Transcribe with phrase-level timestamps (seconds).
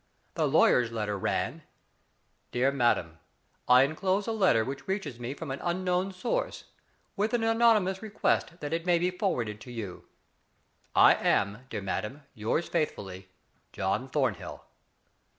[0.33, 1.61] The lawyer's letter ran:
[2.51, 3.19] Dear Madam:
[3.67, 6.63] I inclose a letter which reaches me from an unknown source,
[7.15, 10.07] with an anonymous request that it may be forwarded to you.
[10.95, 13.29] I am, dear madam, yours faithfully,
[13.73, 14.65] John Thornhill.